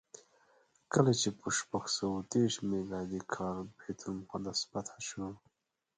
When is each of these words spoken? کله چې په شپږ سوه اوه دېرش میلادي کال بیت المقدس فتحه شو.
کله 0.93 1.11
چې 1.21 1.29
په 1.39 1.47
شپږ 1.57 1.83
سوه 1.97 2.13
اوه 2.17 2.27
دېرش 2.33 2.55
میلادي 2.71 3.21
کال 3.33 3.57
بیت 3.77 3.99
المقدس 4.05 4.59
فتحه 4.71 4.99
شو. 5.07 5.25